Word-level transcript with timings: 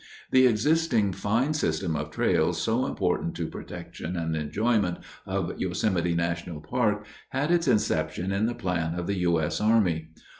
The 0.31 0.47
existing 0.47 1.13
fine 1.13 1.53
system 1.53 1.95
of 1.95 2.09
trails 2.09 2.59
so 2.59 2.87
important 2.87 3.35
to 3.35 3.45
protection 3.45 4.15
and 4.17 4.35
enjoyment 4.35 4.97
of 5.27 5.53
Yosemite 5.61 6.15
National 6.15 6.59
Park 6.59 7.05
had 7.29 7.51
its 7.51 7.67
inception 7.67 8.31
in 8.31 8.47
the 8.47 8.55
plan 8.55 8.95
of 8.95 9.05
the 9.05 9.19
U. 9.19 9.39
S. 9.39 9.61
Army. 9.61 10.09